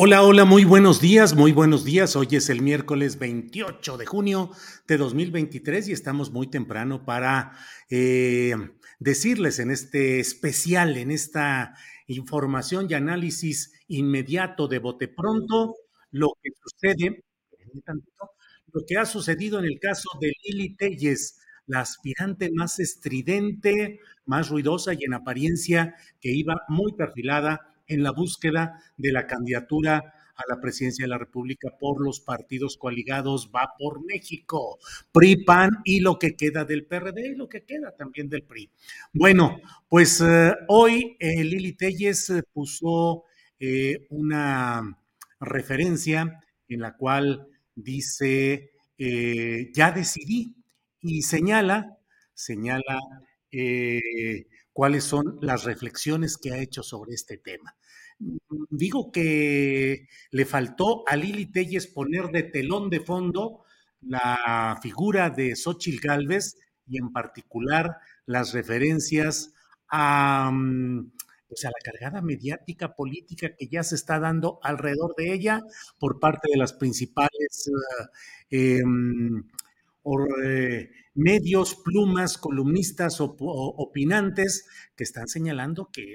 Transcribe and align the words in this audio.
Hola, 0.00 0.22
hola, 0.22 0.44
muy 0.44 0.62
buenos 0.62 1.00
días, 1.00 1.34
muy 1.34 1.50
buenos 1.50 1.84
días. 1.84 2.14
Hoy 2.14 2.28
es 2.30 2.50
el 2.50 2.62
miércoles 2.62 3.18
28 3.18 3.96
de 3.96 4.06
junio 4.06 4.52
de 4.86 4.96
2023 4.96 5.88
y 5.88 5.92
estamos 5.92 6.30
muy 6.30 6.46
temprano 6.46 7.04
para 7.04 7.58
eh, 7.90 8.54
decirles 9.00 9.58
en 9.58 9.72
este 9.72 10.20
especial, 10.20 10.96
en 10.96 11.10
esta 11.10 11.74
información 12.06 12.86
y 12.88 12.94
análisis 12.94 13.72
inmediato 13.88 14.68
de 14.68 14.78
bote 14.78 15.08
pronto, 15.08 15.74
lo 16.12 16.28
que 16.40 16.50
sucede, 16.62 17.24
lo 18.72 18.84
que 18.86 18.98
ha 18.98 19.04
sucedido 19.04 19.58
en 19.58 19.64
el 19.64 19.80
caso 19.80 20.10
de 20.20 20.32
Lili 20.44 20.76
Telles, 20.76 21.40
la 21.66 21.80
aspirante 21.80 22.52
más 22.52 22.78
estridente, 22.78 23.98
más 24.26 24.48
ruidosa 24.48 24.94
y 24.94 25.02
en 25.02 25.14
apariencia 25.14 25.96
que 26.20 26.30
iba 26.30 26.54
muy 26.68 26.92
perfilada 26.92 27.74
en 27.88 28.02
la 28.02 28.12
búsqueda 28.12 28.80
de 28.96 29.12
la 29.12 29.26
candidatura 29.26 30.14
a 30.38 30.44
la 30.48 30.60
presidencia 30.60 31.04
de 31.04 31.08
la 31.08 31.18
República 31.18 31.68
por 31.78 32.02
los 32.02 32.20
partidos 32.20 32.76
coaligados 32.76 33.50
Va 33.54 33.74
por 33.76 34.04
México, 34.04 34.78
PRI, 35.12 35.44
PAN 35.44 35.70
y 35.84 36.00
lo 36.00 36.18
que 36.18 36.36
queda 36.36 36.64
del 36.64 36.86
PRD 36.86 37.32
y 37.32 37.34
lo 37.34 37.48
que 37.48 37.64
queda 37.64 37.94
también 37.96 38.28
del 38.28 38.44
PRI. 38.44 38.70
Bueno, 39.12 39.60
pues 39.88 40.20
eh, 40.20 40.52
hoy 40.68 41.16
eh, 41.18 41.42
Lili 41.42 41.72
Telles 41.72 42.30
eh, 42.30 42.42
puso 42.52 43.24
eh, 43.58 44.06
una 44.10 44.96
referencia 45.40 46.40
en 46.68 46.80
la 46.80 46.96
cual 46.96 47.48
dice, 47.74 48.72
ya 48.98 49.92
decidí 49.92 50.56
y 51.00 51.22
señala, 51.22 51.98
señala 52.34 52.98
cuáles 54.72 55.04
son 55.04 55.38
las 55.40 55.64
reflexiones 55.64 56.36
que 56.36 56.52
ha 56.52 56.58
hecho 56.58 56.82
sobre 56.82 57.14
este 57.14 57.38
tema. 57.38 57.76
Digo 58.70 59.12
que 59.12 60.08
le 60.30 60.44
faltó 60.44 61.04
a 61.06 61.16
Lili 61.16 61.46
Telles 61.46 61.86
poner 61.86 62.30
de 62.30 62.42
telón 62.42 62.90
de 62.90 63.00
fondo 63.00 63.64
la 64.00 64.78
figura 64.82 65.30
de 65.30 65.54
Xochitl 65.54 66.06
Gálvez 66.06 66.56
y 66.86 66.98
en 66.98 67.12
particular 67.12 67.98
las 68.26 68.52
referencias 68.52 69.52
a, 69.88 70.50
mm, 70.52 71.12
pues 71.48 71.64
a 71.64 71.68
la 71.68 71.78
cargada 71.82 72.20
mediática 72.20 72.94
política 72.94 73.54
que 73.56 73.68
ya 73.68 73.82
se 73.82 73.94
está 73.94 74.18
dando 74.18 74.58
alrededor 74.62 75.14
de 75.16 75.32
ella 75.32 75.62
por 75.98 76.20
parte 76.20 76.48
de 76.50 76.58
las 76.58 76.72
principales 76.74 77.70
eh, 78.50 78.80
em, 80.08 80.12
or, 80.12 80.28
eh, 80.44 80.90
medios, 81.14 81.74
plumas, 81.74 82.38
columnistas, 82.38 83.20
op 83.20 83.40
opinantes 83.40 84.66
que 84.96 85.04
están 85.04 85.26
señalando 85.26 85.90
que, 85.92 86.14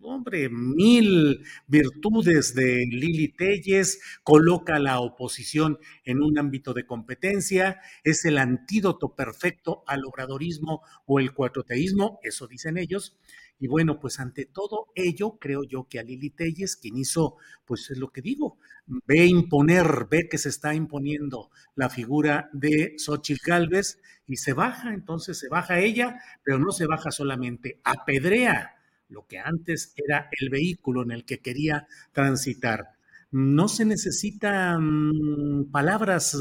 hombre, 0.00 0.48
mil 0.48 1.42
virtudes 1.66 2.54
de 2.54 2.86
Lili 2.88 3.28
Telles, 3.28 4.00
coloca 4.22 4.76
a 4.76 4.78
la 4.78 5.00
oposición 5.00 5.78
en 6.04 6.22
un 6.22 6.38
ámbito 6.38 6.72
de 6.72 6.86
competencia, 6.86 7.80
es 8.04 8.24
el 8.24 8.38
antídoto 8.38 9.16
perfecto 9.16 9.82
al 9.86 10.04
obradorismo 10.04 10.82
o 11.06 11.18
el 11.18 11.32
cuatroteísmo, 11.32 12.20
eso 12.22 12.46
dicen 12.46 12.78
ellos, 12.78 13.18
y 13.64 13.66
bueno, 13.66 13.98
pues 13.98 14.20
ante 14.20 14.44
todo 14.44 14.88
ello, 14.94 15.38
creo 15.40 15.64
yo 15.64 15.88
que 15.88 15.98
a 15.98 16.02
Lili 16.02 16.28
Telles, 16.28 16.76
quien 16.76 16.98
hizo, 16.98 17.36
pues 17.64 17.90
es 17.90 17.96
lo 17.96 18.12
que 18.12 18.20
digo, 18.20 18.58
ve 19.06 19.24
imponer, 19.24 20.06
ve 20.10 20.28
que 20.30 20.36
se 20.36 20.50
está 20.50 20.74
imponiendo 20.74 21.50
la 21.74 21.88
figura 21.88 22.50
de 22.52 22.96
Xochitl 22.98 23.40
Galvez 23.42 24.02
y 24.26 24.36
se 24.36 24.52
baja, 24.52 24.92
entonces 24.92 25.38
se 25.38 25.48
baja 25.48 25.80
ella, 25.80 26.20
pero 26.42 26.58
no 26.58 26.72
se 26.72 26.86
baja 26.86 27.10
solamente, 27.10 27.80
apedrea 27.84 28.74
lo 29.08 29.26
que 29.26 29.38
antes 29.38 29.94
era 29.96 30.28
el 30.38 30.50
vehículo 30.50 31.02
en 31.02 31.12
el 31.12 31.24
que 31.24 31.40
quería 31.40 31.88
transitar. 32.12 32.93
No 33.36 33.66
se 33.66 33.84
necesitan 33.84 35.66
palabras 35.72 36.38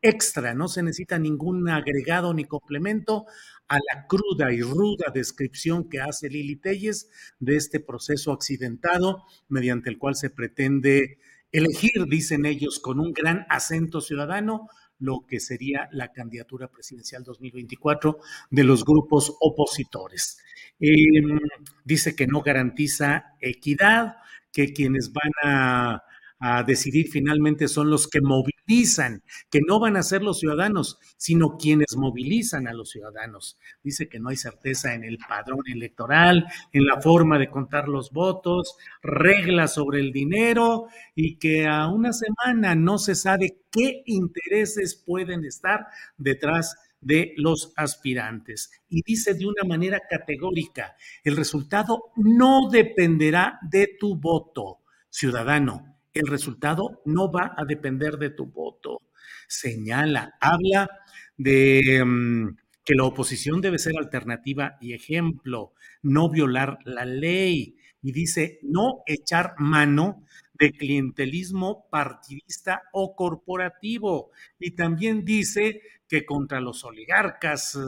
extra, 0.00 0.54
no 0.54 0.68
se 0.68 0.84
necesita 0.84 1.18
ningún 1.18 1.68
agregado 1.68 2.32
ni 2.32 2.44
complemento 2.44 3.26
a 3.66 3.74
la 3.74 4.06
cruda 4.06 4.52
y 4.52 4.62
ruda 4.62 5.06
descripción 5.12 5.88
que 5.88 6.00
hace 6.00 6.28
Lili 6.28 6.54
Telles 6.54 7.10
de 7.40 7.56
este 7.56 7.80
proceso 7.80 8.30
accidentado 8.30 9.24
mediante 9.48 9.90
el 9.90 9.98
cual 9.98 10.14
se 10.14 10.30
pretende 10.30 11.18
elegir, 11.50 12.06
dicen 12.08 12.46
ellos, 12.46 12.78
con 12.78 13.00
un 13.00 13.12
gran 13.12 13.44
acento 13.50 14.00
ciudadano, 14.00 14.68
lo 15.00 15.26
que 15.26 15.40
sería 15.40 15.88
la 15.90 16.12
candidatura 16.12 16.68
presidencial 16.68 17.24
2024 17.24 18.20
de 18.50 18.62
los 18.62 18.84
grupos 18.84 19.36
opositores. 19.40 20.38
Eh, 20.78 21.20
dice 21.84 22.14
que 22.14 22.28
no 22.28 22.42
garantiza 22.42 23.34
equidad, 23.40 24.18
que 24.52 24.72
quienes 24.72 25.12
van 25.12 25.32
a 25.42 26.04
a 26.40 26.62
decidir 26.62 27.08
finalmente 27.10 27.68
son 27.68 27.90
los 27.90 28.06
que 28.06 28.20
movilizan, 28.20 29.22
que 29.50 29.60
no 29.66 29.80
van 29.80 29.96
a 29.96 30.02
ser 30.02 30.22
los 30.22 30.38
ciudadanos, 30.38 30.98
sino 31.16 31.56
quienes 31.56 31.96
movilizan 31.96 32.68
a 32.68 32.72
los 32.72 32.90
ciudadanos. 32.90 33.58
Dice 33.82 34.08
que 34.08 34.20
no 34.20 34.28
hay 34.28 34.36
certeza 34.36 34.94
en 34.94 35.04
el 35.04 35.18
padrón 35.18 35.62
electoral, 35.66 36.46
en 36.72 36.86
la 36.86 37.00
forma 37.00 37.38
de 37.38 37.50
contar 37.50 37.88
los 37.88 38.12
votos, 38.12 38.76
reglas 39.02 39.74
sobre 39.74 40.00
el 40.00 40.12
dinero 40.12 40.86
y 41.14 41.36
que 41.38 41.66
a 41.66 41.88
una 41.88 42.12
semana 42.12 42.74
no 42.74 42.98
se 42.98 43.14
sabe 43.14 43.62
qué 43.70 44.02
intereses 44.06 45.02
pueden 45.04 45.44
estar 45.44 45.86
detrás 46.16 46.76
de 47.00 47.32
los 47.36 47.72
aspirantes. 47.76 48.70
Y 48.88 49.02
dice 49.02 49.34
de 49.34 49.46
una 49.46 49.64
manera 49.66 50.00
categórica, 50.08 50.96
el 51.24 51.36
resultado 51.36 52.12
no 52.16 52.68
dependerá 52.70 53.58
de 53.62 53.96
tu 53.98 54.16
voto, 54.16 54.80
ciudadano 55.10 55.97
el 56.12 56.26
resultado 56.26 57.02
no 57.04 57.30
va 57.30 57.54
a 57.56 57.64
depender 57.64 58.16
de 58.16 58.30
tu 58.30 58.46
voto. 58.46 59.02
Señala, 59.46 60.36
habla 60.40 60.88
de 61.36 62.02
um, 62.02 62.56
que 62.84 62.94
la 62.94 63.04
oposición 63.04 63.60
debe 63.60 63.78
ser 63.78 63.94
alternativa 63.98 64.76
y 64.80 64.94
ejemplo, 64.94 65.74
no 66.02 66.30
violar 66.30 66.78
la 66.84 67.04
ley. 67.04 67.76
Y 68.00 68.12
dice, 68.12 68.60
no 68.62 69.02
echar 69.06 69.54
mano 69.58 70.24
de 70.54 70.72
clientelismo 70.72 71.88
partidista 71.90 72.82
o 72.92 73.14
corporativo. 73.14 74.30
Y 74.58 74.72
también 74.72 75.24
dice 75.24 75.82
que 76.08 76.24
contra 76.24 76.60
los 76.60 76.84
oligarcas 76.84 77.78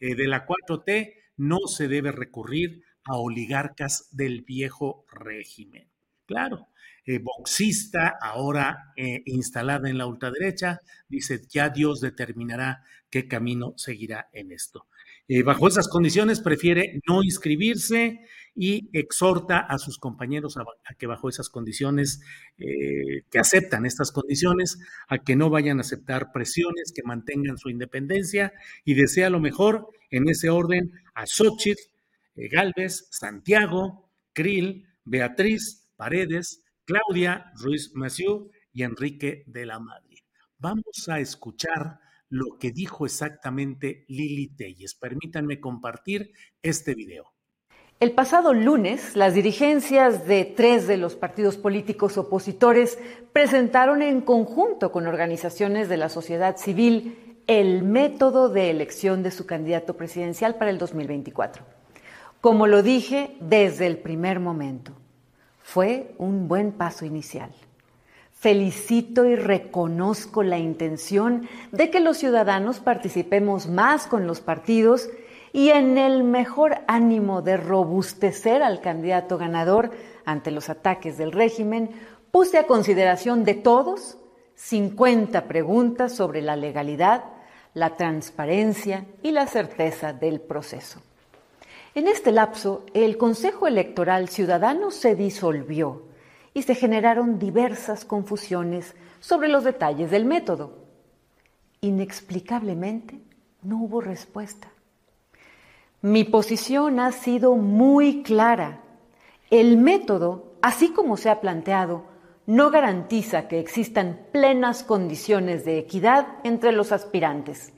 eh, 0.00 0.14
de 0.14 0.28
la 0.28 0.46
4T 0.46 1.14
no 1.36 1.58
se 1.66 1.88
debe 1.88 2.12
recurrir 2.12 2.82
a 3.04 3.16
oligarcas 3.16 4.08
del 4.12 4.42
viejo 4.42 5.04
régimen. 5.10 5.93
Claro, 6.26 6.68
eh, 7.06 7.18
boxista, 7.18 8.14
ahora 8.18 8.94
eh, 8.96 9.22
instalada 9.26 9.90
en 9.90 9.98
la 9.98 10.06
ultraderecha, 10.06 10.80
dice, 11.06 11.42
ya 11.50 11.68
Dios 11.68 12.00
determinará 12.00 12.82
qué 13.10 13.28
camino 13.28 13.74
seguirá 13.76 14.30
en 14.32 14.52
esto. 14.52 14.86
Eh, 15.28 15.42
bajo 15.42 15.68
esas 15.68 15.88
condiciones 15.88 16.40
prefiere 16.40 17.00
no 17.06 17.22
inscribirse 17.22 18.20
y 18.54 18.88
exhorta 18.98 19.58
a 19.58 19.78
sus 19.78 19.98
compañeros 19.98 20.56
a, 20.56 20.64
que 20.94 21.06
bajo 21.06 21.28
esas 21.28 21.50
condiciones, 21.50 22.20
que 22.56 23.38
aceptan 23.38 23.84
estas 23.84 24.12
condiciones, 24.12 24.78
a 25.08 25.18
que 25.18 25.34
no 25.34 25.50
vayan 25.50 25.78
a 25.78 25.80
aceptar 25.80 26.30
presiones, 26.32 26.92
que 26.94 27.02
mantengan 27.02 27.58
su 27.58 27.68
independencia 27.68 28.52
y 28.84 28.94
desea 28.94 29.28
lo 29.28 29.40
mejor 29.40 29.88
en 30.10 30.28
ese 30.28 30.50
orden 30.50 30.92
a 31.14 31.26
Xochitl, 31.26 31.82
Galvez, 32.36 33.08
Santiago, 33.10 34.08
Krill, 34.32 34.86
Beatriz, 35.04 35.83
Paredes, 35.96 36.62
Claudia 36.84 37.52
Ruiz 37.56 37.92
Massieu 37.94 38.50
y 38.72 38.82
Enrique 38.82 39.44
de 39.46 39.66
la 39.66 39.78
Madrid. 39.78 40.18
Vamos 40.58 41.08
a 41.08 41.20
escuchar 41.20 42.00
lo 42.28 42.58
que 42.58 42.72
dijo 42.72 43.06
exactamente 43.06 44.04
Lili 44.08 44.48
Telles. 44.48 44.94
Permítanme 44.94 45.60
compartir 45.60 46.32
este 46.62 46.94
video. 46.94 47.32
El 48.00 48.12
pasado 48.12 48.52
lunes, 48.52 49.14
las 49.14 49.34
dirigencias 49.34 50.26
de 50.26 50.44
tres 50.44 50.88
de 50.88 50.96
los 50.96 51.14
partidos 51.14 51.56
políticos 51.56 52.18
opositores 52.18 52.98
presentaron 53.32 54.02
en 54.02 54.20
conjunto 54.20 54.90
con 54.90 55.06
organizaciones 55.06 55.88
de 55.88 55.96
la 55.96 56.08
sociedad 56.08 56.56
civil 56.56 57.36
el 57.46 57.82
método 57.82 58.48
de 58.48 58.70
elección 58.70 59.22
de 59.22 59.30
su 59.30 59.46
candidato 59.46 59.96
presidencial 59.96 60.56
para 60.56 60.70
el 60.70 60.78
2024. 60.78 61.64
Como 62.40 62.66
lo 62.66 62.82
dije 62.82 63.36
desde 63.40 63.86
el 63.86 63.98
primer 63.98 64.40
momento, 64.40 64.92
fue 65.64 66.14
un 66.18 66.46
buen 66.46 66.72
paso 66.72 67.06
inicial. 67.06 67.50
Felicito 68.32 69.24
y 69.24 69.34
reconozco 69.34 70.42
la 70.42 70.58
intención 70.58 71.48
de 71.72 71.90
que 71.90 72.00
los 72.00 72.18
ciudadanos 72.18 72.80
participemos 72.80 73.66
más 73.66 74.06
con 74.06 74.26
los 74.26 74.42
partidos 74.42 75.08
y 75.54 75.70
en 75.70 75.96
el 75.96 76.22
mejor 76.22 76.82
ánimo 76.86 77.40
de 77.40 77.56
robustecer 77.56 78.62
al 78.62 78.82
candidato 78.82 79.38
ganador 79.38 79.90
ante 80.26 80.50
los 80.50 80.68
ataques 80.68 81.16
del 81.16 81.32
régimen, 81.32 81.90
puse 82.30 82.58
a 82.58 82.66
consideración 82.66 83.42
de 83.42 83.54
todos 83.54 84.18
50 84.56 85.48
preguntas 85.48 86.14
sobre 86.14 86.42
la 86.42 86.56
legalidad, 86.56 87.24
la 87.72 87.96
transparencia 87.96 89.06
y 89.22 89.30
la 89.30 89.46
certeza 89.46 90.12
del 90.12 90.42
proceso. 90.42 91.00
En 91.94 92.08
este 92.08 92.32
lapso, 92.32 92.84
el 92.92 93.16
Consejo 93.16 93.68
Electoral 93.68 94.28
Ciudadano 94.28 94.90
se 94.90 95.14
disolvió 95.14 96.08
y 96.52 96.62
se 96.62 96.74
generaron 96.74 97.38
diversas 97.38 98.04
confusiones 98.04 98.96
sobre 99.20 99.46
los 99.46 99.62
detalles 99.62 100.10
del 100.10 100.24
método. 100.24 100.86
Inexplicablemente, 101.82 103.20
no 103.62 103.76
hubo 103.76 104.00
respuesta. 104.00 104.72
Mi 106.02 106.24
posición 106.24 106.98
ha 106.98 107.12
sido 107.12 107.54
muy 107.54 108.24
clara. 108.24 108.80
El 109.50 109.76
método, 109.76 110.56
así 110.62 110.88
como 110.88 111.16
se 111.16 111.30
ha 111.30 111.40
planteado, 111.40 112.06
no 112.44 112.72
garantiza 112.72 113.46
que 113.46 113.60
existan 113.60 114.26
plenas 114.32 114.82
condiciones 114.82 115.64
de 115.64 115.78
equidad 115.78 116.26
entre 116.42 116.72
los 116.72 116.90
aspirantes. 116.90 117.73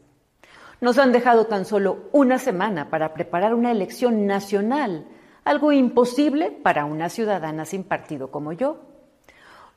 Nos 0.80 0.98
han 0.98 1.12
dejado 1.12 1.46
tan 1.46 1.64
solo 1.64 2.08
una 2.12 2.38
semana 2.38 2.90
para 2.90 3.14
preparar 3.14 3.54
una 3.54 3.70
elección 3.70 4.26
nacional, 4.26 5.06
algo 5.44 5.72
imposible 5.72 6.50
para 6.50 6.84
una 6.84 7.08
ciudadana 7.08 7.64
sin 7.64 7.84
partido 7.84 8.30
como 8.30 8.52
yo. 8.52 8.80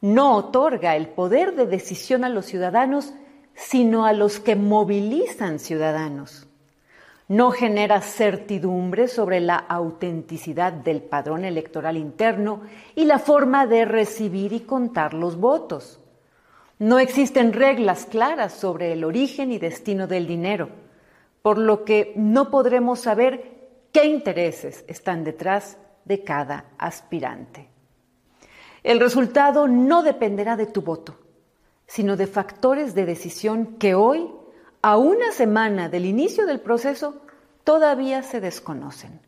No 0.01 0.35
otorga 0.35 0.95
el 0.95 1.07
poder 1.07 1.55
de 1.55 1.65
decisión 1.65 2.23
a 2.23 2.29
los 2.29 2.45
ciudadanos, 2.45 3.13
sino 3.53 4.05
a 4.05 4.13
los 4.13 4.39
que 4.39 4.55
movilizan 4.55 5.59
ciudadanos 5.59 6.49
no 7.29 7.51
genera 7.51 8.01
certidumbre 8.01 9.07
sobre 9.07 9.39
la 9.39 9.55
autenticidad 9.55 10.73
del 10.73 11.03
padrón 11.03 11.45
electoral 11.45 11.95
interno 11.95 12.61
y 12.95 13.05
la 13.05 13.19
forma 13.19 13.67
de 13.67 13.85
recibir 13.85 14.51
y 14.51 14.61
contar 14.61 15.13
los 15.13 15.37
votos. 15.37 15.99
No 16.79 16.97
existen 16.97 17.53
reglas 17.53 18.07
claras 18.07 18.53
sobre 18.53 18.93
el 18.93 19.03
origen 19.03 19.51
y 19.51 19.59
destino 19.59 20.07
del 20.07 20.25
dinero, 20.25 20.69
por 21.41 21.57
lo 21.57 21.85
que 21.85 22.13
no 22.15 22.49
podremos 22.51 22.99
saber 22.99 23.69
qué 23.91 24.05
intereses 24.05 24.83
están 24.87 25.23
detrás 25.23 25.77
de 26.05 26.23
cada 26.23 26.65
aspirante. 26.77 27.69
El 28.83 28.99
resultado 28.99 29.67
no 29.67 30.03
dependerá 30.03 30.55
de 30.55 30.65
tu 30.65 30.81
voto, 30.81 31.17
sino 31.87 32.15
de 32.17 32.27
factores 32.27 32.95
de 32.95 33.05
decisión 33.05 33.77
que 33.77 33.95
hoy 33.95 34.29
a 34.81 34.97
una 34.97 35.31
semana 35.31 35.89
del 35.89 36.05
inicio 36.05 36.45
del 36.45 36.61
proceso, 36.61 37.21
todavía 37.63 38.23
se 38.23 38.39
desconocen. 38.39 39.19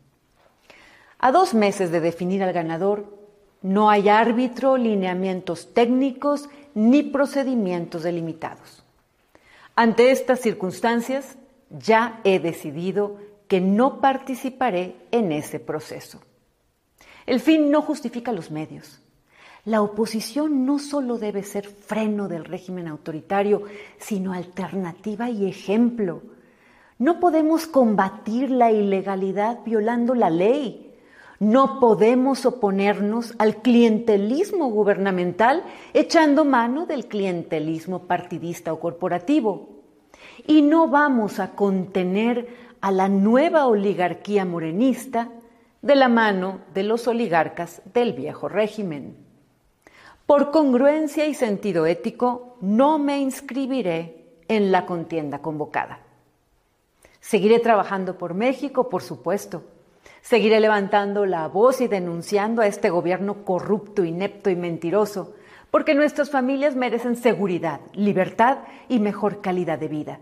A 1.18 1.30
dos 1.30 1.54
meses 1.54 1.90
de 1.90 2.00
definir 2.00 2.42
al 2.42 2.52
ganador, 2.52 3.18
no 3.60 3.90
hay 3.90 4.08
árbitro, 4.08 4.76
lineamientos 4.76 5.74
técnicos 5.74 6.48
ni 6.74 7.02
procedimientos 7.02 8.02
delimitados. 8.02 8.82
Ante 9.76 10.10
estas 10.10 10.40
circunstancias, 10.40 11.36
ya 11.78 12.20
he 12.24 12.38
decidido 12.38 13.16
que 13.48 13.60
no 13.60 14.00
participaré 14.00 14.96
en 15.10 15.32
ese 15.32 15.60
proceso. 15.60 16.20
El 17.26 17.40
fin 17.40 17.70
no 17.70 17.82
justifica 17.82 18.32
los 18.32 18.50
medios. 18.50 19.00
La 19.64 19.80
oposición 19.80 20.66
no 20.66 20.78
solo 20.78 21.18
debe 21.18 21.44
ser 21.44 21.68
freno 21.68 22.26
del 22.28 22.44
régimen 22.44 22.88
autoritario, 22.88 23.62
sino 23.98 24.32
alternativa 24.32 25.30
y 25.30 25.46
ejemplo. 25.46 26.22
No 26.98 27.20
podemos 27.20 27.66
combatir 27.66 28.50
la 28.50 28.72
ilegalidad 28.72 29.60
violando 29.64 30.14
la 30.14 30.30
ley. 30.30 30.96
No 31.38 31.78
podemos 31.78 32.44
oponernos 32.44 33.34
al 33.38 33.62
clientelismo 33.62 34.68
gubernamental 34.68 35.64
echando 35.92 36.44
mano 36.44 36.86
del 36.86 37.06
clientelismo 37.06 38.06
partidista 38.06 38.72
o 38.72 38.80
corporativo. 38.80 39.71
Y 40.46 40.62
no 40.62 40.88
vamos 40.88 41.38
a 41.38 41.52
contener 41.52 42.48
a 42.80 42.90
la 42.90 43.08
nueva 43.08 43.66
oligarquía 43.66 44.44
morenista 44.44 45.28
de 45.82 45.96
la 45.96 46.08
mano 46.08 46.60
de 46.74 46.82
los 46.82 47.06
oligarcas 47.06 47.82
del 47.92 48.12
viejo 48.12 48.48
régimen. 48.48 49.16
Por 50.26 50.50
congruencia 50.50 51.26
y 51.26 51.34
sentido 51.34 51.86
ético, 51.86 52.56
no 52.60 52.98
me 52.98 53.20
inscribiré 53.20 54.26
en 54.48 54.72
la 54.72 54.86
contienda 54.86 55.40
convocada. 55.40 56.00
Seguiré 57.20 57.58
trabajando 57.60 58.18
por 58.18 58.34
México, 58.34 58.88
por 58.88 59.02
supuesto. 59.02 59.62
Seguiré 60.22 60.60
levantando 60.60 61.26
la 61.26 61.48
voz 61.48 61.80
y 61.80 61.88
denunciando 61.88 62.62
a 62.62 62.66
este 62.66 62.90
gobierno 62.90 63.44
corrupto, 63.44 64.04
inepto 64.04 64.50
y 64.50 64.56
mentiroso, 64.56 65.34
porque 65.72 65.94
nuestras 65.94 66.28
familias 66.30 66.76
merecen 66.76 67.16
seguridad, 67.16 67.80
libertad 67.94 68.58
y 68.90 69.00
mejor 69.00 69.40
calidad 69.40 69.78
de 69.78 69.88
vida. 69.88 70.18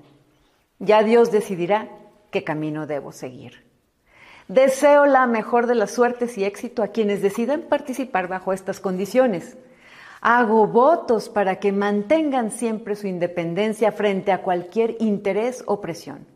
Ya 0.78 1.02
Dios 1.02 1.32
decidirá 1.32 1.88
qué 2.30 2.44
camino 2.44 2.86
debo 2.86 3.10
seguir. 3.10 3.64
Deseo 4.46 5.06
la 5.06 5.26
mejor 5.26 5.66
de 5.66 5.74
las 5.74 5.90
suertes 5.90 6.38
y 6.38 6.44
éxito 6.44 6.84
a 6.84 6.88
quienes 6.88 7.20
decidan 7.20 7.62
participar 7.62 8.28
bajo 8.28 8.52
estas 8.52 8.78
condiciones. 8.78 9.56
Hago 10.20 10.68
votos 10.68 11.28
para 11.28 11.56
que 11.56 11.72
mantengan 11.72 12.52
siempre 12.52 12.94
su 12.94 13.08
independencia 13.08 13.90
frente 13.90 14.30
a 14.30 14.42
cualquier 14.42 14.98
interés 15.00 15.64
o 15.66 15.80
presión. 15.80 16.26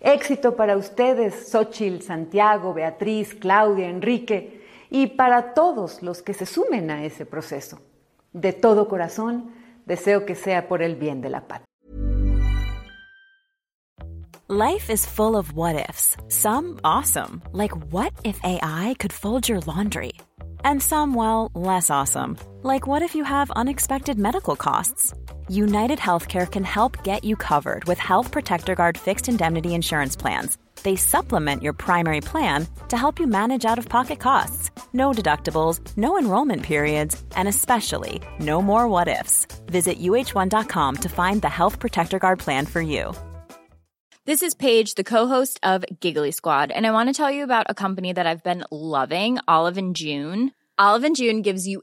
Éxito 0.00 0.56
para 0.56 0.76
ustedes, 0.76 1.52
Xochil, 1.52 2.02
Santiago, 2.02 2.74
Beatriz, 2.74 3.32
Claudia, 3.32 3.88
Enrique 3.88 4.60
y 4.90 5.06
para 5.06 5.54
todos 5.54 6.02
los 6.02 6.20
que 6.20 6.34
se 6.34 6.46
sumen 6.46 6.90
a 6.90 7.04
ese 7.04 7.26
proceso. 7.26 7.78
De 8.34 8.52
todo 8.52 8.88
corazón, 8.88 9.52
deseo 9.86 10.26
que 10.26 10.34
sea 10.34 10.66
por 10.66 10.82
el 10.82 10.96
bien 10.96 11.20
de 11.20 11.30
la 11.30 11.46
paz. 11.46 11.62
Life 14.48 14.90
is 14.90 15.06
full 15.06 15.36
of 15.36 15.54
what 15.54 15.88
ifs. 15.88 16.16
Some 16.28 16.78
awesome, 16.84 17.40
like 17.52 17.72
what 17.90 18.12
if 18.24 18.38
AI 18.44 18.94
could 18.98 19.12
fold 19.12 19.48
your 19.48 19.60
laundry? 19.60 20.12
And 20.64 20.82
some, 20.82 21.14
well, 21.14 21.50
less 21.54 21.88
awesome. 21.90 22.36
Like 22.62 22.86
what 22.86 23.02
if 23.02 23.14
you 23.14 23.24
have 23.24 23.50
unexpected 23.52 24.18
medical 24.18 24.56
costs? 24.56 25.14
United 25.48 25.98
Healthcare 25.98 26.50
can 26.50 26.64
help 26.64 27.04
get 27.04 27.22
you 27.22 27.36
covered 27.36 27.84
with 27.84 27.98
Health 27.98 28.32
Protector 28.32 28.74
Guard 28.74 28.96
fixed 28.96 29.28
indemnity 29.28 29.74
insurance 29.74 30.16
plans. 30.16 30.56
They 30.82 30.96
supplement 30.96 31.62
your 31.62 31.72
primary 31.72 32.20
plan 32.20 32.66
to 32.88 32.96
help 32.96 33.20
you 33.20 33.26
manage 33.26 33.64
out 33.64 33.78
of 33.78 33.88
pocket 33.88 34.18
costs. 34.18 34.70
No 34.92 35.12
deductibles, 35.12 35.80
no 35.96 36.18
enrollment 36.18 36.62
periods, 36.62 37.22
and 37.36 37.46
especially 37.46 38.22
no 38.40 38.60
more 38.62 38.88
what 38.88 39.08
ifs. 39.08 39.46
Visit 39.66 40.00
uh1.com 40.00 40.96
to 40.96 41.08
find 41.08 41.42
the 41.42 41.48
Health 41.48 41.78
Protector 41.78 42.18
Guard 42.18 42.38
plan 42.38 42.66
for 42.66 42.80
you. 42.80 43.12
This 44.26 44.42
is 44.42 44.54
Paige, 44.54 44.94
the 44.94 45.04
co-host 45.04 45.60
of 45.62 45.84
Giggly 46.00 46.30
Squad, 46.30 46.70
and 46.70 46.86
I 46.86 46.92
want 46.92 47.10
to 47.10 47.12
tell 47.12 47.30
you 47.30 47.44
about 47.44 47.66
a 47.68 47.74
company 47.74 48.14
that 48.14 48.26
I've 48.26 48.42
been 48.42 48.64
loving, 48.70 49.38
Olive 49.46 49.76
and 49.76 49.94
June. 49.94 50.52
Olive 50.78 51.04
and 51.04 51.14
June 51.14 51.42
gives 51.42 51.68
you 51.68 51.82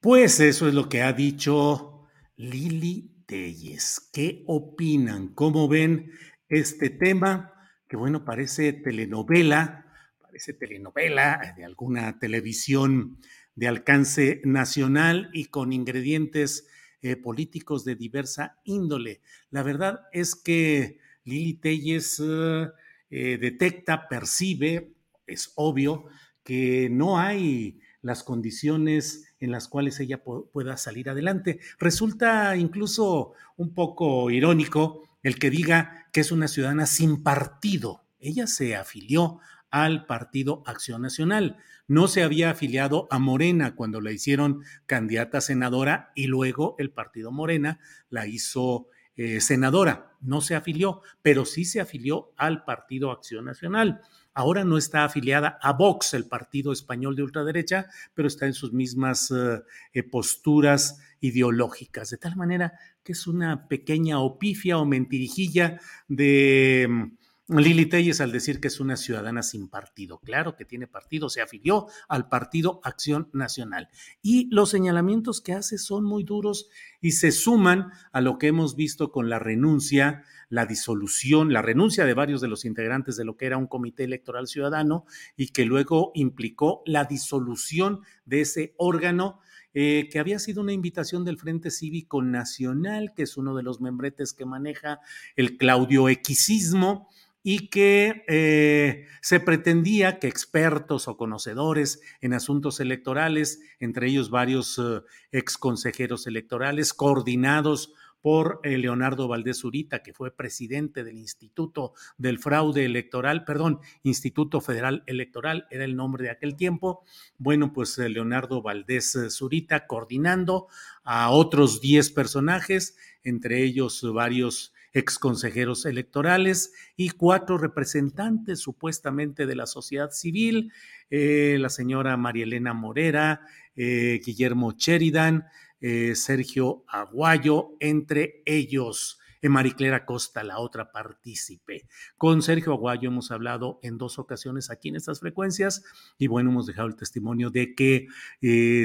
Pues 0.00 0.40
eso 0.40 0.66
es 0.66 0.72
lo 0.72 0.88
que 0.88 1.02
ha 1.02 1.12
dicho 1.12 2.06
Lili 2.36 3.22
Telles. 3.26 4.08
¿Qué 4.10 4.44
opinan? 4.46 5.34
¿Cómo 5.34 5.68
ven 5.68 6.10
este 6.48 6.88
tema? 6.88 7.52
Que 7.86 7.98
bueno, 7.98 8.24
parece 8.24 8.72
telenovela, 8.72 9.84
parece 10.22 10.54
telenovela 10.54 11.52
de 11.54 11.66
alguna 11.66 12.18
televisión 12.18 13.18
de 13.54 13.68
alcance 13.68 14.40
nacional 14.42 15.28
y 15.34 15.46
con 15.46 15.70
ingredientes 15.70 16.66
eh, 17.02 17.16
políticos 17.16 17.84
de 17.84 17.94
diversa 17.94 18.58
índole. 18.64 19.20
La 19.50 19.62
verdad 19.62 20.00
es 20.12 20.34
que 20.34 20.99
Lili 21.24 21.54
Telles 21.54 22.20
eh, 22.20 23.38
detecta, 23.38 24.08
percibe, 24.08 24.92
es 25.26 25.52
obvio, 25.56 26.06
que 26.42 26.88
no 26.90 27.18
hay 27.18 27.80
las 28.02 28.22
condiciones 28.22 29.34
en 29.40 29.50
las 29.50 29.68
cuales 29.68 30.00
ella 30.00 30.22
pueda 30.22 30.76
salir 30.76 31.10
adelante. 31.10 31.60
Resulta 31.78 32.56
incluso 32.56 33.32
un 33.56 33.74
poco 33.74 34.30
irónico 34.30 35.02
el 35.22 35.38
que 35.38 35.50
diga 35.50 36.06
que 36.12 36.20
es 36.20 36.32
una 36.32 36.48
ciudadana 36.48 36.86
sin 36.86 37.22
partido. 37.22 38.04
Ella 38.18 38.46
se 38.46 38.76
afilió 38.76 39.40
al 39.70 40.06
Partido 40.06 40.62
Acción 40.66 41.02
Nacional. 41.02 41.56
No 41.86 42.08
se 42.08 42.22
había 42.22 42.50
afiliado 42.50 43.06
a 43.10 43.18
Morena 43.18 43.74
cuando 43.74 44.00
la 44.00 44.12
hicieron 44.12 44.62
candidata 44.86 45.40
senadora 45.40 46.12
y 46.14 46.26
luego 46.26 46.74
el 46.78 46.90
Partido 46.90 47.32
Morena 47.32 47.80
la 48.08 48.26
hizo 48.26 48.88
eh, 49.16 49.40
senadora. 49.40 50.16
No 50.20 50.40
se 50.40 50.54
afilió, 50.54 51.02
pero 51.22 51.44
sí 51.44 51.64
se 51.64 51.80
afilió 51.80 52.32
al 52.36 52.64
Partido 52.64 53.10
Acción 53.10 53.44
Nacional. 53.44 54.00
Ahora 54.32 54.64
no 54.64 54.78
está 54.78 55.04
afiliada 55.04 55.58
a 55.60 55.72
Vox, 55.72 56.14
el 56.14 56.26
partido 56.26 56.72
español 56.72 57.16
de 57.16 57.24
ultraderecha, 57.24 57.86
pero 58.14 58.28
está 58.28 58.46
en 58.46 58.54
sus 58.54 58.72
mismas 58.72 59.30
eh, 59.30 59.62
eh, 59.92 60.02
posturas 60.02 61.00
ideológicas, 61.20 62.10
de 62.10 62.16
tal 62.18 62.36
manera 62.36 62.72
que 63.02 63.12
es 63.12 63.26
una 63.26 63.66
pequeña 63.66 64.20
opifia 64.20 64.78
o 64.78 64.84
mentirijilla 64.84 65.80
de 66.08 66.86
mm, 66.88 67.16
Lili 67.58 67.86
Telles 67.86 68.20
al 68.20 68.30
decir 68.30 68.60
que 68.60 68.68
es 68.68 68.78
una 68.78 68.96
ciudadana 68.96 69.42
sin 69.42 69.68
partido. 69.68 70.20
Claro 70.20 70.54
que 70.54 70.64
tiene 70.64 70.86
partido, 70.86 71.28
se 71.28 71.42
afilió 71.42 71.88
al 72.08 72.28
Partido 72.28 72.80
Acción 72.84 73.28
Nacional. 73.32 73.88
Y 74.22 74.48
los 74.54 74.70
señalamientos 74.70 75.40
que 75.40 75.54
hace 75.54 75.76
son 75.78 76.04
muy 76.04 76.22
duros 76.22 76.68
y 77.00 77.12
se 77.12 77.32
suman 77.32 77.90
a 78.12 78.20
lo 78.20 78.38
que 78.38 78.46
hemos 78.46 78.76
visto 78.76 79.10
con 79.10 79.28
la 79.28 79.40
renuncia, 79.40 80.22
la 80.48 80.66
disolución, 80.66 81.52
la 81.52 81.62
renuncia 81.62 82.04
de 82.04 82.14
varios 82.14 82.40
de 82.40 82.48
los 82.48 82.64
integrantes 82.64 83.16
de 83.16 83.24
lo 83.24 83.36
que 83.36 83.46
era 83.46 83.56
un 83.56 83.66
comité 83.66 84.04
electoral 84.04 84.46
ciudadano 84.46 85.04
y 85.36 85.48
que 85.48 85.64
luego 85.64 86.12
implicó 86.14 86.82
la 86.86 87.04
disolución 87.04 88.00
de 88.26 88.42
ese 88.42 88.74
órgano. 88.76 89.40
Eh, 89.72 90.08
que 90.10 90.18
había 90.18 90.40
sido 90.40 90.62
una 90.62 90.72
invitación 90.72 91.24
del 91.24 91.38
Frente 91.38 91.70
Cívico 91.70 92.22
Nacional, 92.22 93.12
que 93.14 93.22
es 93.22 93.36
uno 93.36 93.54
de 93.54 93.62
los 93.62 93.80
membretes 93.80 94.32
que 94.32 94.44
maneja 94.44 94.98
el 95.36 95.56
Claudio 95.58 96.06
Xismo, 96.06 97.08
y 97.42 97.68
que 97.68 98.24
eh, 98.28 99.06
se 99.22 99.40
pretendía 99.40 100.18
que 100.18 100.28
expertos 100.28 101.08
o 101.08 101.16
conocedores 101.16 102.00
en 102.20 102.34
asuntos 102.34 102.80
electorales, 102.80 103.60
entre 103.78 104.08
ellos 104.08 104.30
varios 104.30 104.78
eh, 104.78 105.02
ex 105.32 105.56
consejeros 105.56 106.26
electorales, 106.26 106.92
coordinados 106.92 107.94
por 108.20 108.60
eh, 108.64 108.76
Leonardo 108.76 109.28
Valdés 109.28 109.64
Urita, 109.64 110.02
que 110.02 110.12
fue 110.12 110.30
presidente 110.30 111.02
del 111.04 111.18
Instituto 111.18 111.94
del 112.18 112.38
Fraude 112.38 112.84
Electoral, 112.84 113.46
perdón, 113.46 113.80
Instituto 114.02 114.60
Federal 114.60 115.02
Electoral, 115.06 115.66
era 115.70 115.86
el 115.86 115.96
nombre 115.96 116.24
de 116.24 116.30
aquel 116.30 116.54
tiempo. 116.54 117.02
Bueno, 117.38 117.72
pues 117.72 117.96
Leonardo 117.96 118.60
Valdés 118.60 119.16
Zurita 119.30 119.86
coordinando 119.86 120.68
a 121.02 121.30
otros 121.30 121.80
10 121.80 122.10
personajes, 122.10 122.98
entre 123.22 123.62
ellos 123.62 124.04
varios 124.12 124.74
ex 124.92 125.18
consejeros 125.18 125.86
electorales 125.86 126.72
y 126.96 127.10
cuatro 127.10 127.58
representantes 127.58 128.60
supuestamente 128.60 129.46
de 129.46 129.54
la 129.54 129.66
sociedad 129.66 130.10
civil, 130.10 130.72
eh, 131.10 131.56
la 131.60 131.68
señora 131.68 132.16
María 132.16 132.44
Elena 132.44 132.74
Morera, 132.74 133.42
eh, 133.76 134.20
Guillermo 134.24 134.72
Sheridan, 134.72 135.46
eh, 135.80 136.14
Sergio 136.14 136.84
Aguayo, 136.88 137.76
entre 137.80 138.42
ellos. 138.44 139.19
Mariclera 139.48 140.04
Costa, 140.04 140.44
la 140.44 140.58
otra 140.58 140.92
partícipe. 140.92 141.86
Con 142.16 142.42
Sergio 142.42 142.72
Aguayo 142.72 143.08
hemos 143.08 143.30
hablado 143.30 143.78
en 143.82 143.96
dos 143.96 144.18
ocasiones 144.18 144.70
aquí 144.70 144.90
en 144.90 144.96
estas 144.96 145.20
frecuencias 145.20 145.82
y 146.18 146.26
bueno, 146.26 146.50
hemos 146.50 146.66
dejado 146.66 146.88
el 146.88 146.96
testimonio 146.96 147.50
de 147.50 147.74
que 147.74 148.06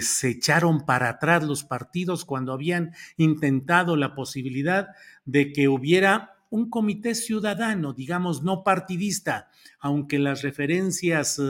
se 0.01 0.29
echaron 0.29 0.85
para 0.85 1.09
atrás 1.09 1.43
los 1.43 1.63
partidos 1.63 2.25
cuando 2.25 2.53
habían 2.53 2.93
intentado 3.17 3.95
la 3.95 4.15
posibilidad 4.15 4.89
de 5.25 5.51
que 5.51 5.67
hubiera 5.67 6.35
un 6.49 6.69
comité 6.69 7.15
ciudadano, 7.15 7.93
digamos, 7.93 8.43
no 8.43 8.63
partidista, 8.63 9.49
aunque 9.79 10.19
las 10.19 10.41
referencias 10.41 11.41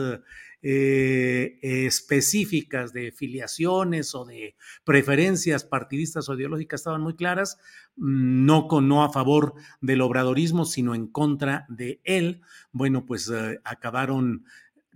eh, 0.68 1.60
específicas 1.62 2.92
de 2.92 3.12
filiaciones 3.12 4.16
o 4.16 4.24
de 4.24 4.56
preferencias 4.82 5.62
partidistas 5.62 6.28
o 6.28 6.34
ideológicas 6.34 6.80
estaban 6.80 7.02
muy 7.02 7.14
claras, 7.14 7.56
no, 7.94 8.66
con, 8.66 8.88
no 8.88 9.04
a 9.04 9.12
favor 9.12 9.54
del 9.80 10.00
obradorismo, 10.00 10.64
sino 10.64 10.96
en 10.96 11.06
contra 11.06 11.66
de 11.68 12.00
él. 12.02 12.40
Bueno, 12.72 13.06
pues 13.06 13.30
eh, 13.32 13.60
acabaron 13.62 14.44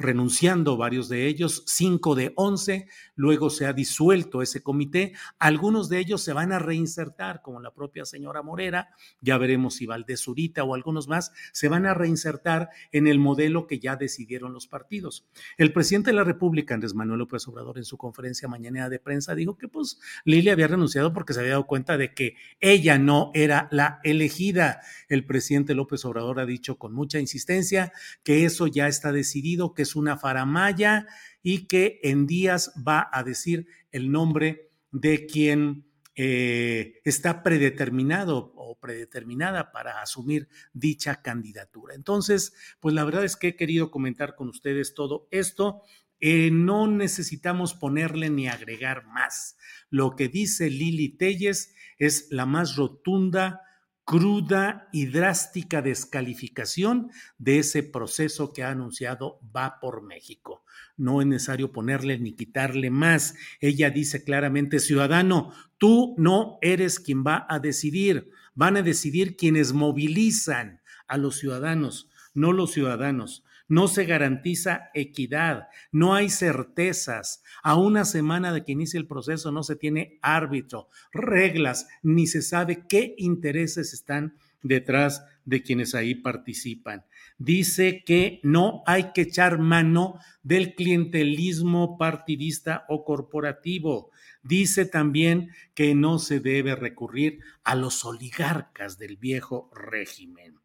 renunciando 0.00 0.76
varios 0.76 1.08
de 1.08 1.26
ellos, 1.26 1.62
cinco 1.66 2.14
de 2.14 2.32
once, 2.36 2.88
luego 3.14 3.50
se 3.50 3.66
ha 3.66 3.72
disuelto 3.72 4.42
ese 4.42 4.62
comité, 4.62 5.12
algunos 5.38 5.88
de 5.88 5.98
ellos 5.98 6.22
se 6.22 6.32
van 6.32 6.52
a 6.52 6.58
reinsertar, 6.58 7.42
como 7.42 7.60
la 7.60 7.72
propia 7.72 8.04
señora 8.04 8.42
Morera, 8.42 8.88
ya 9.20 9.36
veremos 9.36 9.74
si 9.74 9.86
Valdés 9.86 10.22
Zurita 10.22 10.64
o 10.64 10.74
algunos 10.74 11.06
más, 11.06 11.32
se 11.52 11.68
van 11.68 11.86
a 11.86 11.94
reinsertar 11.94 12.70
en 12.92 13.06
el 13.06 13.18
modelo 13.18 13.66
que 13.66 13.78
ya 13.78 13.96
decidieron 13.96 14.54
los 14.54 14.66
partidos. 14.66 15.28
El 15.58 15.72
presidente 15.72 16.10
de 16.10 16.16
la 16.16 16.24
República, 16.24 16.74
Andrés 16.74 16.94
Manuel 16.94 17.18
López 17.18 17.46
Obrador, 17.46 17.76
en 17.76 17.84
su 17.84 17.98
conferencia 17.98 18.48
mañana 18.48 18.88
de 18.88 18.98
prensa, 18.98 19.34
dijo 19.34 19.58
que 19.58 19.68
pues 19.68 20.00
Lili 20.24 20.48
había 20.48 20.66
renunciado 20.66 21.12
porque 21.12 21.34
se 21.34 21.40
había 21.40 21.52
dado 21.52 21.66
cuenta 21.66 21.98
de 21.98 22.14
que 22.14 22.36
ella 22.60 22.98
no 22.98 23.30
era 23.34 23.68
la 23.70 24.00
elegida. 24.02 24.80
El 25.08 25.26
presidente 25.26 25.74
López 25.74 26.04
Obrador 26.06 26.40
ha 26.40 26.46
dicho 26.46 26.78
con 26.78 26.94
mucha 26.94 27.20
insistencia 27.20 27.92
que 28.22 28.46
eso 28.46 28.66
ya 28.66 28.88
está 28.88 29.12
decidido, 29.12 29.74
que 29.74 29.84
una 29.96 30.16
faramaya 30.16 31.06
y 31.42 31.66
que 31.66 32.00
en 32.02 32.26
días 32.26 32.72
va 32.86 33.08
a 33.12 33.22
decir 33.22 33.66
el 33.90 34.10
nombre 34.10 34.70
de 34.90 35.26
quien 35.26 35.86
eh, 36.16 37.00
está 37.04 37.42
predeterminado 37.42 38.52
o 38.56 38.78
predeterminada 38.78 39.72
para 39.72 40.02
asumir 40.02 40.48
dicha 40.72 41.22
candidatura. 41.22 41.94
Entonces, 41.94 42.52
pues 42.80 42.94
la 42.94 43.04
verdad 43.04 43.24
es 43.24 43.36
que 43.36 43.48
he 43.48 43.56
querido 43.56 43.90
comentar 43.90 44.34
con 44.34 44.48
ustedes 44.48 44.94
todo 44.94 45.28
esto. 45.30 45.82
Eh, 46.18 46.50
no 46.52 46.86
necesitamos 46.86 47.74
ponerle 47.74 48.28
ni 48.28 48.48
agregar 48.48 49.06
más. 49.06 49.56
Lo 49.88 50.16
que 50.16 50.28
dice 50.28 50.68
Lili 50.68 51.16
Telles 51.16 51.74
es 51.98 52.26
la 52.30 52.44
más 52.44 52.76
rotunda 52.76 53.62
cruda 54.10 54.88
y 54.90 55.06
drástica 55.06 55.82
descalificación 55.82 57.12
de 57.38 57.60
ese 57.60 57.84
proceso 57.84 58.52
que 58.52 58.64
ha 58.64 58.70
anunciado 58.70 59.38
Va 59.56 59.78
por 59.78 60.02
México. 60.02 60.64
No 60.96 61.20
es 61.20 61.28
necesario 61.28 61.70
ponerle 61.70 62.18
ni 62.18 62.32
quitarle 62.32 62.90
más. 62.90 63.36
Ella 63.60 63.88
dice 63.90 64.24
claramente, 64.24 64.80
ciudadano, 64.80 65.52
tú 65.78 66.16
no 66.18 66.58
eres 66.60 66.98
quien 66.98 67.22
va 67.24 67.46
a 67.48 67.60
decidir, 67.60 68.32
van 68.56 68.78
a 68.78 68.82
decidir 68.82 69.36
quienes 69.36 69.74
movilizan 69.74 70.80
a 71.06 71.16
los 71.16 71.36
ciudadanos, 71.36 72.10
no 72.34 72.52
los 72.52 72.72
ciudadanos 72.72 73.44
no 73.70 73.86
se 73.88 74.04
garantiza 74.04 74.90
equidad, 74.94 75.68
no 75.92 76.12
hay 76.14 76.28
certezas. 76.28 77.42
A 77.62 77.76
una 77.76 78.04
semana 78.04 78.52
de 78.52 78.64
que 78.64 78.72
inicie 78.72 78.98
el 78.98 79.06
proceso 79.06 79.52
no 79.52 79.62
se 79.62 79.76
tiene 79.76 80.18
árbitro, 80.20 80.88
reglas, 81.12 81.88
ni 82.02 82.26
se 82.26 82.42
sabe 82.42 82.84
qué 82.88 83.14
intereses 83.16 83.94
están 83.94 84.34
detrás 84.62 85.24
de 85.44 85.62
quienes 85.62 85.94
ahí 85.94 86.14
participan. 86.14 87.04
Dice 87.38 88.02
que 88.04 88.40
no 88.42 88.82
hay 88.86 89.12
que 89.12 89.22
echar 89.22 89.58
mano 89.58 90.18
del 90.42 90.74
clientelismo 90.74 91.96
partidista 91.96 92.84
o 92.88 93.04
corporativo. 93.04 94.10
Dice 94.42 94.84
también 94.84 95.50
que 95.74 95.94
no 95.94 96.18
se 96.18 96.40
debe 96.40 96.74
recurrir 96.74 97.40
a 97.64 97.74
los 97.74 98.04
oligarcas 98.04 98.98
del 98.98 99.16
viejo 99.16 99.70
régimen. 99.72 100.59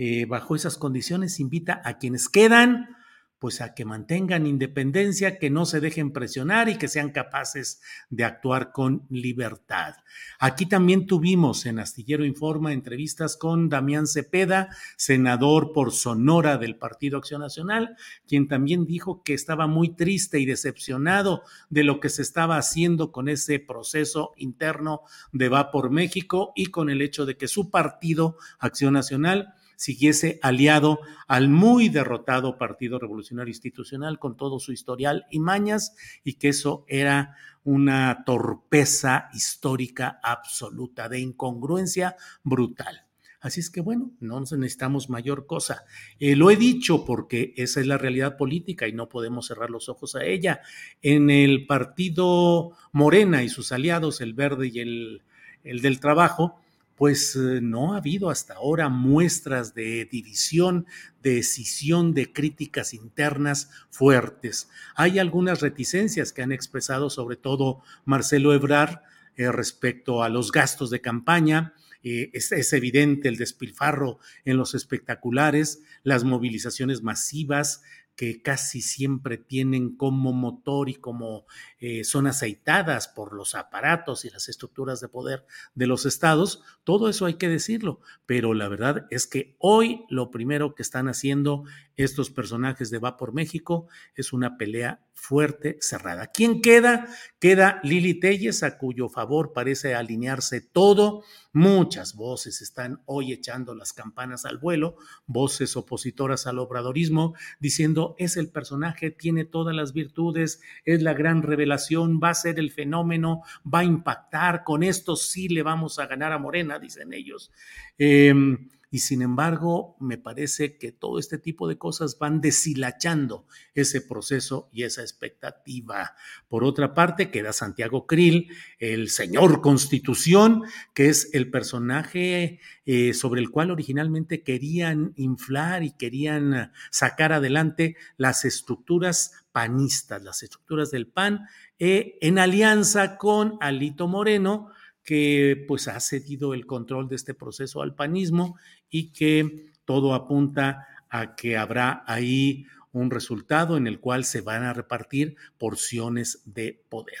Eh, 0.00 0.26
bajo 0.26 0.54
esas 0.54 0.78
condiciones 0.78 1.40
invita 1.40 1.82
a 1.84 1.98
quienes 1.98 2.28
quedan 2.28 2.96
pues 3.38 3.60
a 3.60 3.74
que 3.74 3.84
mantengan 3.84 4.46
independencia, 4.46 5.38
que 5.38 5.50
no 5.50 5.64
se 5.64 5.80
dejen 5.80 6.12
presionar 6.12 6.68
y 6.68 6.76
que 6.76 6.88
sean 6.88 7.10
capaces 7.10 7.80
de 8.10 8.24
actuar 8.24 8.72
con 8.72 9.06
libertad. 9.10 9.94
Aquí 10.40 10.66
también 10.66 11.06
tuvimos 11.06 11.64
en 11.66 11.78
Astillero 11.78 12.24
Informa 12.24 12.72
entrevistas 12.72 13.36
con 13.36 13.68
Damián 13.68 14.08
Cepeda, 14.08 14.70
senador 14.96 15.72
por 15.72 15.92
Sonora 15.92 16.58
del 16.58 16.76
Partido 16.76 17.18
Acción 17.18 17.40
Nacional, 17.40 17.96
quien 18.26 18.48
también 18.48 18.86
dijo 18.86 19.22
que 19.22 19.34
estaba 19.34 19.68
muy 19.68 19.94
triste 19.94 20.40
y 20.40 20.46
decepcionado 20.46 21.42
de 21.70 21.84
lo 21.84 22.00
que 22.00 22.08
se 22.08 22.22
estaba 22.22 22.56
haciendo 22.56 23.12
con 23.12 23.28
ese 23.28 23.60
proceso 23.60 24.32
interno 24.36 25.02
de 25.32 25.48
Va 25.48 25.70
por 25.70 25.90
México 25.90 26.52
y 26.56 26.66
con 26.66 26.90
el 26.90 27.02
hecho 27.02 27.24
de 27.24 27.36
que 27.36 27.46
su 27.46 27.70
partido 27.70 28.36
Acción 28.58 28.94
Nacional 28.94 29.54
siguiese 29.78 30.40
aliado 30.42 30.98
al 31.28 31.48
muy 31.48 31.88
derrotado 31.88 32.58
Partido 32.58 32.98
Revolucionario 32.98 33.52
Institucional 33.52 34.18
con 34.18 34.36
todo 34.36 34.58
su 34.58 34.72
historial 34.72 35.26
y 35.30 35.38
mañas 35.38 35.94
y 36.24 36.34
que 36.34 36.48
eso 36.48 36.84
era 36.88 37.36
una 37.62 38.24
torpeza 38.26 39.28
histórica 39.32 40.18
absoluta, 40.20 41.08
de 41.08 41.20
incongruencia 41.20 42.16
brutal. 42.42 43.06
Así 43.40 43.60
es 43.60 43.70
que 43.70 43.80
bueno, 43.80 44.10
no 44.18 44.40
necesitamos 44.40 45.10
mayor 45.10 45.46
cosa. 45.46 45.84
Eh, 46.18 46.34
lo 46.34 46.50
he 46.50 46.56
dicho 46.56 47.04
porque 47.04 47.54
esa 47.56 47.78
es 47.78 47.86
la 47.86 47.98
realidad 47.98 48.36
política 48.36 48.88
y 48.88 48.92
no 48.92 49.08
podemos 49.08 49.46
cerrar 49.46 49.70
los 49.70 49.88
ojos 49.88 50.16
a 50.16 50.24
ella. 50.24 50.60
En 51.02 51.30
el 51.30 51.66
partido 51.66 52.72
Morena 52.90 53.44
y 53.44 53.48
sus 53.48 53.70
aliados, 53.70 54.20
el 54.20 54.34
verde 54.34 54.72
y 54.74 54.80
el, 54.80 55.22
el 55.62 55.82
del 55.82 56.00
trabajo, 56.00 56.60
pues 56.98 57.36
eh, 57.36 57.60
no 57.62 57.94
ha 57.94 57.98
habido 57.98 58.28
hasta 58.28 58.54
ahora 58.54 58.88
muestras 58.88 59.72
de 59.72 60.04
división, 60.04 60.86
de 61.22 61.38
escisión, 61.38 62.12
de 62.12 62.32
críticas 62.32 62.92
internas 62.92 63.70
fuertes. 63.88 64.68
Hay 64.96 65.20
algunas 65.20 65.60
reticencias 65.60 66.32
que 66.32 66.42
han 66.42 66.50
expresado 66.50 67.08
sobre 67.08 67.36
todo 67.36 67.82
Marcelo 68.04 68.52
Ebrar 68.52 69.04
eh, 69.36 69.52
respecto 69.52 70.24
a 70.24 70.28
los 70.28 70.50
gastos 70.50 70.90
de 70.90 71.00
campaña, 71.00 71.72
eh, 72.02 72.30
es, 72.32 72.72
evidente 72.72 73.28
el 73.28 73.36
despilfarro 73.36 74.18
en 74.44 74.56
los 74.56 74.74
espectaculares, 74.74 75.82
las 76.02 76.24
movilizaciones 76.24 77.02
masivas, 77.02 77.82
que 78.16 78.42
casi 78.42 78.80
siempre 78.82 79.38
tienen 79.38 79.94
como 79.94 80.32
motor 80.32 80.88
y 80.88 80.94
como 80.94 81.46
eh, 81.80 82.04
son 82.04 82.26
aceitadas 82.26 83.08
por 83.08 83.32
los 83.32 83.54
aparatos 83.54 84.24
y 84.24 84.30
las 84.30 84.48
estructuras 84.48 85.00
de 85.00 85.08
poder 85.08 85.46
de 85.74 85.86
los 85.86 86.06
estados, 86.06 86.62
todo 86.84 87.08
eso 87.08 87.26
hay 87.26 87.34
que 87.34 87.48
decirlo, 87.48 88.00
pero 88.26 88.54
la 88.54 88.68
verdad 88.68 89.06
es 89.10 89.26
que 89.26 89.56
hoy 89.58 90.04
lo 90.08 90.30
primero 90.30 90.74
que 90.74 90.82
están 90.82 91.08
haciendo 91.08 91.64
estos 91.98 92.30
personajes 92.30 92.90
de 92.90 92.98
Va 92.98 93.16
por 93.16 93.32
México 93.32 93.88
es 94.14 94.32
una 94.32 94.56
pelea 94.56 95.00
fuerte, 95.18 95.78
cerrada. 95.80 96.28
¿Quién 96.28 96.62
queda? 96.62 97.08
Queda 97.40 97.80
Lili 97.82 98.14
Telles, 98.14 98.62
a 98.62 98.78
cuyo 98.78 99.08
favor 99.08 99.52
parece 99.52 99.96
alinearse 99.96 100.60
todo. 100.60 101.24
Muchas 101.52 102.14
voces 102.14 102.62
están 102.62 103.02
hoy 103.04 103.32
echando 103.32 103.74
las 103.74 103.92
campanas 103.92 104.44
al 104.44 104.58
vuelo, 104.58 104.96
voces 105.26 105.76
opositoras 105.76 106.46
al 106.46 106.60
obradorismo, 106.60 107.34
diciendo 107.58 108.14
es 108.18 108.36
el 108.36 108.48
personaje, 108.48 109.10
tiene 109.10 109.44
todas 109.44 109.74
las 109.74 109.92
virtudes, 109.92 110.60
es 110.84 111.02
la 111.02 111.14
gran 111.14 111.42
revelación, 111.42 111.67
va 111.68 112.30
a 112.30 112.34
ser 112.34 112.58
el 112.58 112.70
fenómeno, 112.70 113.42
va 113.62 113.80
a 113.80 113.84
impactar, 113.84 114.64
con 114.64 114.82
esto 114.82 115.16
sí 115.16 115.48
le 115.48 115.62
vamos 115.62 115.98
a 115.98 116.06
ganar 116.06 116.32
a 116.32 116.38
Morena, 116.38 116.78
dicen 116.78 117.12
ellos. 117.12 117.52
Em, 117.98 118.68
y 118.90 119.00
sin 119.00 119.20
embargo, 119.20 119.96
me 120.00 120.16
parece 120.16 120.78
que 120.78 120.92
todo 120.92 121.18
este 121.18 121.36
tipo 121.36 121.68
de 121.68 121.76
cosas 121.76 122.18
van 122.18 122.40
deshilachando 122.40 123.46
ese 123.74 124.00
proceso 124.00 124.70
y 124.72 124.84
esa 124.84 125.02
expectativa. 125.02 126.14
Por 126.48 126.64
otra 126.64 126.94
parte, 126.94 127.30
queda 127.30 127.52
Santiago 127.52 128.06
Krill, 128.06 128.48
el 128.78 129.10
señor 129.10 129.60
Constitución, 129.60 130.62
que 130.94 131.08
es 131.10 131.28
el 131.34 131.50
personaje 131.50 132.60
eh, 132.86 133.12
sobre 133.12 133.42
el 133.42 133.50
cual 133.50 133.70
originalmente 133.70 134.42
querían 134.42 135.12
inflar 135.16 135.82
y 135.82 135.90
querían 135.90 136.72
sacar 136.90 137.34
adelante 137.34 137.96
las 138.16 138.46
estructuras 138.46 139.32
panistas, 139.58 140.22
las 140.22 140.44
estructuras 140.44 140.92
del 140.92 141.08
PAN, 141.08 141.48
eh, 141.80 142.16
en 142.20 142.38
alianza 142.38 143.16
con 143.16 143.58
Alito 143.60 144.06
Moreno, 144.06 144.70
que 145.02 145.64
pues 145.66 145.88
ha 145.88 145.98
cedido 145.98 146.54
el 146.54 146.64
control 146.64 147.08
de 147.08 147.16
este 147.16 147.34
proceso 147.34 147.82
al 147.82 147.96
panismo 147.96 148.56
y 148.88 149.12
que 149.12 149.72
todo 149.84 150.14
apunta 150.14 150.86
a 151.10 151.34
que 151.34 151.56
habrá 151.56 152.04
ahí 152.06 152.66
un 152.92 153.10
resultado 153.10 153.76
en 153.76 153.88
el 153.88 153.98
cual 153.98 154.24
se 154.24 154.42
van 154.42 154.62
a 154.62 154.74
repartir 154.74 155.34
porciones 155.58 156.40
de 156.44 156.80
poder. 156.88 157.18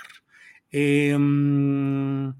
Em, 0.70 2.32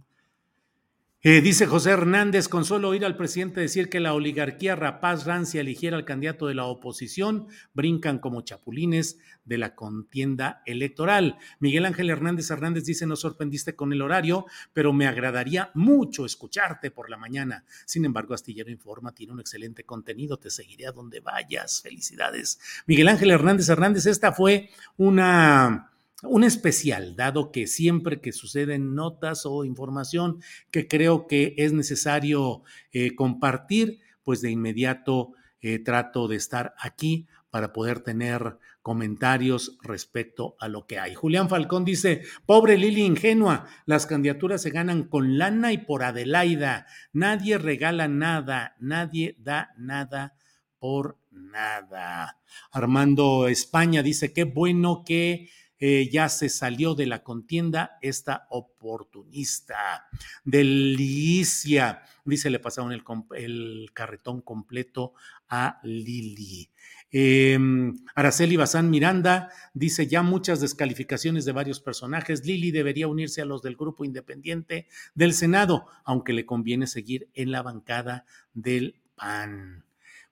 eh, 1.20 1.40
dice 1.40 1.66
José 1.66 1.90
Hernández, 1.90 2.46
con 2.46 2.64
solo 2.64 2.90
oír 2.90 3.04
al 3.04 3.16
presidente 3.16 3.61
decir 3.61 3.88
que 3.88 3.98
la 3.98 4.14
oligarquía 4.14 4.76
rapaz 4.76 5.24
rancia 5.24 5.61
eligiera 5.61 5.96
al 5.96 6.04
candidato 6.04 6.46
de 6.46 6.54
la 6.54 6.66
oposición, 6.66 7.48
brincan 7.74 8.20
como 8.20 8.42
chapulines 8.42 9.18
de 9.44 9.59
la 9.59 9.74
contienda 9.74 10.62
electoral. 10.64 11.37
Miguel 11.59 11.87
Ángel 11.87 12.11
Hernández 12.11 12.48
Hernández 12.50 12.85
dice, 12.85 13.04
no 13.04 13.16
sorprendiste 13.16 13.74
con 13.74 13.92
el 13.92 14.02
horario, 14.02 14.46
pero 14.72 14.92
me 14.92 15.09
agradaría 15.09 15.72
mucho 15.74 16.24
escucharte 16.24 16.92
por 16.92 17.11
la 17.11 17.16
mañana. 17.16 17.64
Sin 17.85 18.04
embargo, 18.04 18.35
Astillero 18.35 18.70
Informa 18.70 19.12
tiene 19.12 19.33
un 19.33 19.40
excelente 19.40 19.85
contenido, 19.85 20.37
te 20.37 20.50
seguiré 20.50 20.87
a 20.87 20.92
donde 20.92 21.18
vayas. 21.18 21.83
Felicidades. 21.83 22.61
Miguel 22.87 23.09
Ángel 23.09 23.33
Hernández 23.33 23.68
Hernández, 23.68 24.07
esta 24.07 24.33
fue 24.33 24.70
una 24.96 25.90
un 26.22 26.44
especial, 26.44 27.14
dado 27.16 27.52
que 27.52 27.66
siempre 27.66 28.20
que 28.20 28.33
suceden 28.33 28.94
notas 28.94 29.46
o 29.46 29.64
información 29.64 30.40
que 30.70 30.88
creo 30.88 31.26
que 31.26 31.54
es 31.59 31.72
necesario 31.72 32.62
eh, 32.92 33.14
compartir, 33.14 34.00
pues 34.24 34.40
de 34.40 34.50
inmediato 34.50 35.33
eh, 35.61 35.78
trato 35.78 36.28
de 36.28 36.37
estar 36.37 36.74
aquí 36.78 37.26
para 37.50 37.72
poder 37.72 38.00
tener 38.00 38.59
comentarios 38.83 39.78
respecto 39.83 40.57
a 40.61 40.68
lo 40.68 40.87
que 40.87 40.98
hay. 40.98 41.14
Julián 41.14 41.48
Falcón 41.48 41.85
dice, 41.85 42.22
pobre 42.46 42.78
Lili 42.78 43.02
ingenua, 43.02 43.66
las 43.87 44.07
candidaturas 44.07 44.62
se 44.62 44.70
ganan 44.70 45.04
con 45.04 45.38
lana 45.38 45.72
y 45.72 45.78
por 45.78 46.02
Adelaida, 46.02 46.87
nadie 47.12 47.59
regala 47.59 48.09
nada, 48.09 48.76
nadie 48.78 49.37
da 49.38 49.74
nada 49.76 50.35
por 50.78 51.18
nada. 51.31 52.38
Armando 52.70 53.48
España 53.48 54.02
dice, 54.02 54.33
qué 54.33 54.44
bueno 54.44 55.02
que 55.04 55.48
eh, 55.81 56.09
ya 56.11 56.29
se 56.29 56.49
salió 56.49 56.95
de 56.95 57.07
la 57.07 57.23
contienda 57.23 57.99
esta 58.03 58.47
oportunista. 58.51 60.09
Delicia, 60.45 62.03
dice, 62.25 62.51
le 62.51 62.59
pasaron 62.59 62.93
el, 62.93 63.91
carretón 63.93 64.41
completo 64.41 65.14
a 65.49 65.81
Lili. 65.83 66.71
Em, 67.11 67.97
Araceli 68.14 68.57
Bazán 68.57 68.91
Miranda 68.91 69.51
dice 69.73 70.07
ya 70.07 70.23
muchas 70.23 70.61
descalificaciones 70.61 71.45
de 71.45 71.53
varios 71.53 71.81
personajes. 71.81 72.45
Lili 72.45 72.71
debería 72.71 73.09
unirse 73.09 73.41
a 73.41 73.47
los 73.47 73.62
del 73.62 73.77
grupo 73.77 74.05
independiente 74.05 74.88
del 75.14 75.33
Senado, 75.33 75.87
aunque 76.05 76.33
le 76.33 76.45
conviene 76.45 76.87
seguir 76.87 77.29
en 77.35 77.51
la 77.51 77.62
bancada 77.62 78.27
del 78.53 78.97
PAN. 79.14 79.88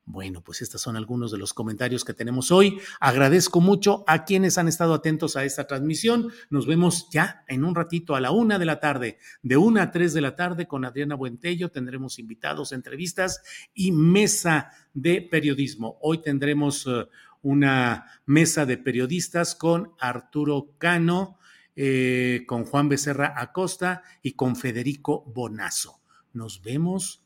Bueno, 0.09 0.40
pues 0.40 0.62
estos 0.62 0.81
son 0.81 0.95
algunos 0.95 1.33
de 1.33 1.38
los 1.38 1.53
comentarios 1.53 2.05
que 2.05 2.14
tenemos 2.14 2.53
hoy. 2.53 2.79
Agradezco 3.01 3.61
mucho 3.61 4.05
a 4.07 4.25
quienes 4.25 4.57
han 4.57 4.69
estado 4.69 4.95
atentos 4.95 5.35
a 5.35 5.45
esta 5.45 5.66
transmisión. 5.66 6.31
Nos 6.49 6.64
vemos 6.64 7.09
ya 7.11 7.42
en 7.49 7.64
un 7.64 7.75
ratito 7.75 8.14
a 8.14 8.21
la 8.21 8.31
una 8.31 8.61
de 8.61 8.66
la 8.66 8.79
tarde, 8.79 9.19
de 9.42 9.57
una 9.57 9.83
a 9.83 9.90
tres 9.90 10.14
de 10.14 10.21
la 10.21 10.37
tarde 10.37 10.69
con 10.69 10.85
Adriana 10.85 11.16
Buentello. 11.16 11.73
Tendremos 11.73 12.21
invitados, 12.21 12.71
entrevistas 12.71 13.42
y 13.75 13.90
mesa 13.90 14.71
de 14.95 15.23
periodismo. 15.23 15.99
Hoy 16.01 16.23
tendremos 16.23 16.87
eh, 16.87 17.09
una 17.42 18.07
mesa 18.27 18.64
de 18.64 18.79
periodistas 18.79 19.57
con 19.57 19.90
Arturo 19.99 20.77
Cano, 20.79 21.37
eh, 21.75 22.45
con 22.47 22.64
Juan 22.64 22.88
Becerra 22.88 23.35
Acosta 23.37 24.05
y 24.23 24.35
con 24.35 24.55
Federico 24.55 25.25
Bonazo. 25.35 25.99
Nos 26.33 26.62
vemos 26.62 27.26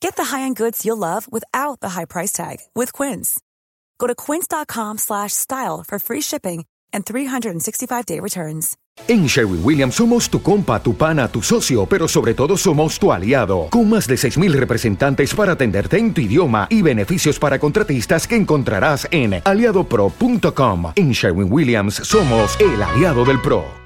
Get 0.00 0.16
the 0.16 0.34
high-end 0.36 0.56
goods 0.56 0.84
you'll 0.84 0.96
love 0.96 1.26
without 1.30 1.80
the 1.80 1.90
high 1.90 2.06
price 2.06 2.32
tag 2.32 2.58
with 2.74 2.92
Quince. 2.92 3.40
Go 3.98 4.06
to 4.06 4.14
quince.com/style 4.14 5.84
for 5.86 5.98
free 5.98 6.22
shipping 6.22 6.64
and 6.92 7.04
365-day 7.04 8.20
returns. 8.20 8.76
En 9.08 9.26
Sherwin 9.26 9.60
Williams 9.62 9.94
somos 9.94 10.28
tu 10.28 10.42
compa, 10.42 10.82
tu 10.82 10.94
pana, 10.94 11.28
tu 11.28 11.42
socio, 11.42 11.86
pero 11.86 12.08
sobre 12.08 12.34
todo 12.34 12.56
somos 12.56 12.98
tu 12.98 13.12
aliado, 13.12 13.68
con 13.70 13.88
más 13.88 14.06
de 14.06 14.16
6.000 14.16 14.52
representantes 14.52 15.34
para 15.34 15.52
atenderte 15.52 15.98
en 15.98 16.12
tu 16.14 16.22
idioma 16.22 16.66
y 16.70 16.82
beneficios 16.82 17.38
para 17.38 17.58
contratistas 17.58 18.26
que 18.26 18.36
encontrarás 18.36 19.06
en 19.10 19.42
aliadopro.com. 19.44 20.92
En 20.96 21.12
Sherwin 21.12 21.52
Williams 21.52 21.94
somos 21.94 22.58
el 22.58 22.82
aliado 22.82 23.24
del 23.24 23.40
PRO. 23.40 23.85